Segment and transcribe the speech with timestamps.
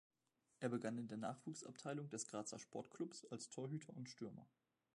[0.61, 4.47] Er begann in der Nachwuchsabteilung des Grazer Sportklubs als Torhüter und Stürmer.